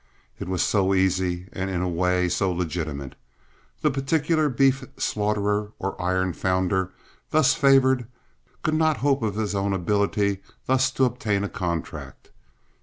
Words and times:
It 0.39 0.47
was 0.47 0.63
so 0.63 0.95
easy 0.95 1.47
and 1.53 1.69
in 1.69 1.79
a 1.83 1.87
way 1.87 2.27
so 2.27 2.51
legitimate. 2.51 3.13
The 3.83 3.91
particular 3.91 4.49
beef 4.49 4.83
slaughterer 4.97 5.73
or 5.77 6.01
iron 6.01 6.33
founder 6.33 6.91
thus 7.29 7.53
favored 7.53 8.07
could 8.63 8.73
not 8.73 8.97
hope 9.05 9.21
of 9.21 9.35
his 9.35 9.53
own 9.53 9.73
ability 9.73 10.41
thus 10.65 10.89
to 10.93 11.05
obtain 11.05 11.43
a 11.43 11.49
contract. 11.49 12.31